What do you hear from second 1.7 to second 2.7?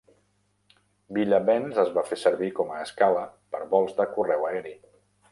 es va fer servir